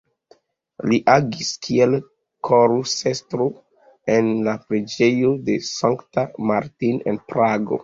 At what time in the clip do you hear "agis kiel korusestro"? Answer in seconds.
1.15-3.47